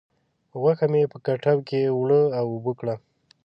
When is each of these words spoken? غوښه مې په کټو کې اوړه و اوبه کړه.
غوښه 0.61 0.85
مې 0.91 1.03
په 1.11 1.17
کټو 1.25 1.57
کې 1.67 1.79
اوړه 1.93 2.19
و 2.31 2.35
اوبه 2.39 2.71
کړه. 2.79 2.95